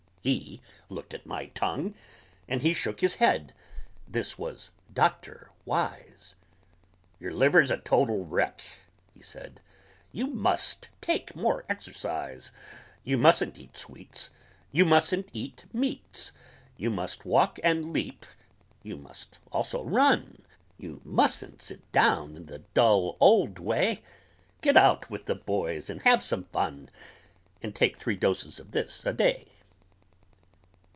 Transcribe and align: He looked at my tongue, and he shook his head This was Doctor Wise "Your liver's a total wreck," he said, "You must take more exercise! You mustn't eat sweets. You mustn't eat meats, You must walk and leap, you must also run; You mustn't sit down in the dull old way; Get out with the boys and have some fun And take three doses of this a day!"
He 0.23 0.61
looked 0.87 1.15
at 1.15 1.25
my 1.25 1.47
tongue, 1.47 1.95
and 2.47 2.61
he 2.61 2.75
shook 2.75 2.99
his 2.99 3.15
head 3.15 3.55
This 4.07 4.37
was 4.37 4.69
Doctor 4.93 5.49
Wise 5.65 6.35
"Your 7.19 7.33
liver's 7.33 7.71
a 7.71 7.77
total 7.77 8.23
wreck," 8.23 8.61
he 9.15 9.23
said, 9.23 9.61
"You 10.11 10.27
must 10.27 10.89
take 11.01 11.35
more 11.35 11.65
exercise! 11.67 12.51
You 13.03 13.17
mustn't 13.17 13.57
eat 13.57 13.75
sweets. 13.75 14.29
You 14.71 14.85
mustn't 14.85 15.27
eat 15.33 15.65
meats, 15.73 16.33
You 16.77 16.91
must 16.91 17.25
walk 17.25 17.57
and 17.63 17.91
leap, 17.91 18.27
you 18.83 18.97
must 18.97 19.39
also 19.51 19.83
run; 19.83 20.43
You 20.77 21.01
mustn't 21.03 21.63
sit 21.63 21.91
down 21.91 22.35
in 22.37 22.45
the 22.45 22.59
dull 22.75 23.17
old 23.19 23.57
way; 23.57 24.03
Get 24.61 24.77
out 24.77 25.09
with 25.09 25.25
the 25.25 25.33
boys 25.33 25.89
and 25.89 26.03
have 26.03 26.21
some 26.21 26.43
fun 26.43 26.91
And 27.63 27.73
take 27.75 27.97
three 27.97 28.15
doses 28.17 28.59
of 28.59 28.69
this 28.69 29.03
a 29.03 29.13
day!" 29.13 29.47